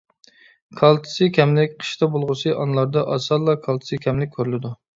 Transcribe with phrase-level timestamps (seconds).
[0.79, 4.77] كالتسىي كەملىك: قىشتا بولغۇسى ئانىلاردا ئاسانلا كالتسىي كەملىك كۆرۈلىدۇ.